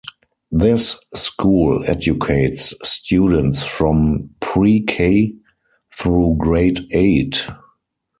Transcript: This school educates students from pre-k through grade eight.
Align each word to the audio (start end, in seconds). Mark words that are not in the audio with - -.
This 0.51 0.97
school 1.13 1.83
educates 1.85 2.73
students 2.81 3.63
from 3.63 4.17
pre-k 4.39 5.35
through 5.95 6.37
grade 6.39 6.87
eight. 6.89 7.45